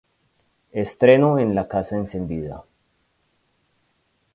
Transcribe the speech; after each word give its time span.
Estreno 0.71 1.37
en 1.37 1.53
La 1.53 1.67
Casa 1.67 1.95
Encendida. 1.95 2.63